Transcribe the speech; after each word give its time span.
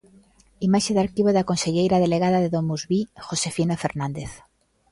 Imaxe 0.67 0.91
de 0.95 1.01
arquivo 1.05 1.29
da 1.33 1.47
conselleira 1.49 2.01
delegada 2.05 2.39
de 2.41 2.51
DomusVi, 2.55 3.01
Josefina 3.27 3.75
Fernández. 3.83 4.31